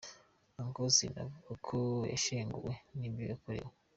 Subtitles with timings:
[0.61, 1.77] Uncle Austin avuga ko
[2.13, 3.71] yashenguwe nibyo yakorewe.